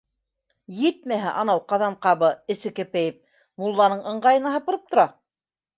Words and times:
Етмәһә, 0.77 1.33
анау 1.41 1.61
Ҡаҙанҡабы, 1.73 2.33
эссе 2.55 2.75
кәпәйеп, 2.81 3.23
мулланы 3.65 4.03
ыңғайына 4.15 4.57
һыпырып 4.59 4.93
тора. 4.95 5.07